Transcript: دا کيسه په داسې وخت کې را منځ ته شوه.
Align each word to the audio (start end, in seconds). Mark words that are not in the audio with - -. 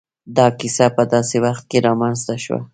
دا 0.35 0.45
کيسه 0.59 0.85
په 0.95 1.03
داسې 1.13 1.37
وخت 1.45 1.63
کې 1.69 1.77
را 1.85 1.93
منځ 2.01 2.19
ته 2.27 2.35
شوه. 2.43 2.59